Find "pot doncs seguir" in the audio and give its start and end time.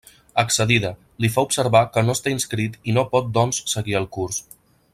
3.13-3.99